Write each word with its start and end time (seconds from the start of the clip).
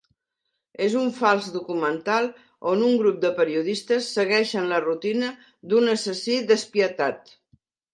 És 0.85 0.95
un 1.01 1.11
fals 1.17 1.49
documental 1.57 2.31
on 2.73 2.83
un 2.89 2.97
grup 3.03 3.21
de 3.29 3.33
periodistes 3.43 4.11
segueix 4.19 4.57
la 4.75 4.83
rutina 4.91 5.33
d'un 5.71 5.97
assassí 5.99 6.45
despietat. 6.55 7.37